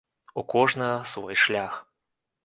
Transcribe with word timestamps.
У 0.41 0.43
кожнага 0.53 1.03
свой 1.11 1.35
шлях. 1.41 1.77